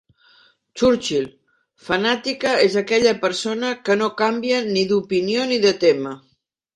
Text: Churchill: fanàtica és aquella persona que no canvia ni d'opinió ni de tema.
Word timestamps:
Churchill: 0.81 1.25
fanàtica 1.89 2.53
és 2.69 2.77
aquella 2.81 3.11
persona 3.25 3.69
que 3.89 3.99
no 3.99 4.07
canvia 4.23 4.63
ni 4.71 4.87
d'opinió 4.93 5.45
ni 5.53 5.61
de 5.67 5.75
tema. 5.85 6.15